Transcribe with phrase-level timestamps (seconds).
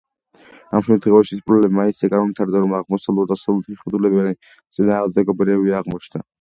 [0.77, 4.35] ამ შემთხვევაშიც პრობლემა ისე განვითარდა, რომ აღმოსავლურ-დასავლური შეხედულებანი
[4.79, 6.29] წინააღმდეგობრივი აღმოჩნდა.